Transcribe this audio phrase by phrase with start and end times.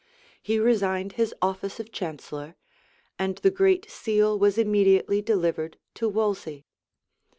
[0.41, 2.55] He resigned his office of chancellor;
[3.19, 6.65] and the great seal was immediately delivered to Wolsey.